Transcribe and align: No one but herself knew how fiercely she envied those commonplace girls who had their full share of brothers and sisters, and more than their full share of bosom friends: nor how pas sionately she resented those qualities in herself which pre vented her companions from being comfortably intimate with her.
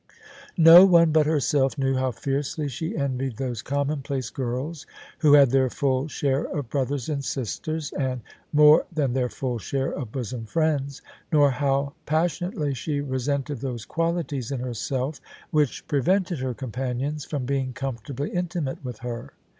No 0.57 0.83
one 0.83 1.11
but 1.11 1.27
herself 1.27 1.77
knew 1.77 1.93
how 1.93 2.09
fiercely 2.09 2.67
she 2.67 2.97
envied 2.97 3.37
those 3.37 3.61
commonplace 3.61 4.31
girls 4.31 4.87
who 5.19 5.33
had 5.33 5.51
their 5.51 5.69
full 5.69 6.07
share 6.07 6.43
of 6.45 6.71
brothers 6.71 7.07
and 7.07 7.23
sisters, 7.23 7.91
and 7.91 8.21
more 8.51 8.87
than 8.91 9.13
their 9.13 9.29
full 9.29 9.59
share 9.59 9.91
of 9.91 10.11
bosom 10.11 10.45
friends: 10.47 11.03
nor 11.31 11.51
how 11.51 11.93
pas 12.07 12.31
sionately 12.31 12.75
she 12.75 12.99
resented 12.99 13.59
those 13.59 13.85
qualities 13.85 14.49
in 14.51 14.59
herself 14.59 15.21
which 15.51 15.87
pre 15.87 15.99
vented 16.01 16.39
her 16.39 16.55
companions 16.55 17.23
from 17.23 17.45
being 17.45 17.71
comfortably 17.71 18.31
intimate 18.31 18.83
with 18.83 19.01
her. 19.05 19.33